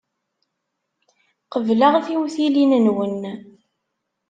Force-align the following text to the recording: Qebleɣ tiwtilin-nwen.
Qebleɣ 1.53 1.93
tiwtilin-nwen. 2.05 3.21